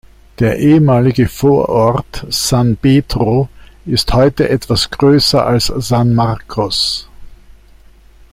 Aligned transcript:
Der 0.39 0.57
ehemalige 0.57 1.27
Vorort 1.27 2.25
San 2.29 2.75
Pedro 2.75 3.49
ist 3.85 4.11
heute 4.13 4.49
etwas 4.49 4.89
größer 4.89 5.45
als 5.45 5.65
San 5.67 6.15
Marcos. 6.15 7.07